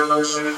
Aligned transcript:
emotion. 0.00 0.56